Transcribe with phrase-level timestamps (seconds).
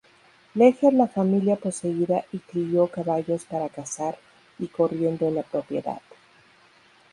[0.55, 4.17] Leger La familia poseída y crió caballos para cazar
[4.57, 6.01] y corriendo en la propiedad.